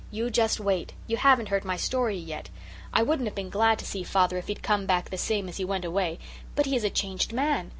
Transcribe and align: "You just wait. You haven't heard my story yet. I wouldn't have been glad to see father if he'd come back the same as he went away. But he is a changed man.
"You 0.09 0.31
just 0.31 0.59
wait. 0.59 0.93
You 1.05 1.15
haven't 1.17 1.49
heard 1.49 1.63
my 1.63 1.77
story 1.77 2.17
yet. 2.17 2.49
I 2.91 3.03
wouldn't 3.03 3.27
have 3.27 3.35
been 3.35 3.51
glad 3.51 3.77
to 3.77 3.85
see 3.85 4.01
father 4.01 4.37
if 4.39 4.47
he'd 4.47 4.63
come 4.63 4.87
back 4.87 5.11
the 5.11 5.15
same 5.19 5.47
as 5.47 5.57
he 5.57 5.63
went 5.63 5.85
away. 5.85 6.17
But 6.55 6.65
he 6.65 6.75
is 6.75 6.83
a 6.83 6.89
changed 6.89 7.33
man. 7.33 7.69